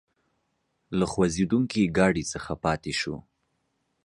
له 0.97 1.05
خوځېدونکي 1.11 1.81
ګاډي 1.97 2.23
څخه 2.33 2.51
پاتې 2.63 2.91
شوو. 2.99 3.17